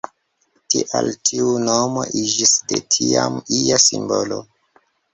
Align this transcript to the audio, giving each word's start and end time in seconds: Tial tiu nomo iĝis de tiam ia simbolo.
Tial 0.73 1.09
tiu 1.29 1.51
nomo 1.69 2.07
iĝis 2.23 2.57
de 2.73 2.83
tiam 2.97 3.41
ia 3.63 3.83
simbolo. 3.89 4.45